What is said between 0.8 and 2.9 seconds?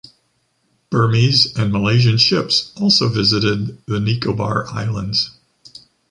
Burmese and Malaysian ships